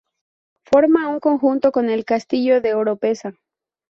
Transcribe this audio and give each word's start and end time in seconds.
Forma 0.65 1.09
un 1.09 1.19
conjunto 1.19 1.71
con 1.71 1.87
el 1.91 2.05
Castillo 2.05 2.59
de 2.59 2.73
Oropesa. 2.73 3.35